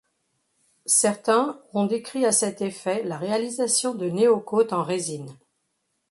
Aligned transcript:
Certains 0.87 1.61
ont 1.73 1.85
décrit 1.85 2.25
à 2.25 2.31
cet 2.31 2.63
effet 2.63 3.03
la 3.03 3.19
réalisation 3.19 3.93
de 3.93 4.09
néo-côtes 4.09 4.73
en 4.73 4.81
résine. 4.81 5.37